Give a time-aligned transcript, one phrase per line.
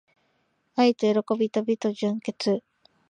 [0.77, 2.63] 愛と喜びと美と純潔